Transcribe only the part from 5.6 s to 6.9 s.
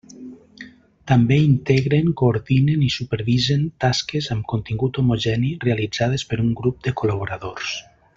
realitzades per un grup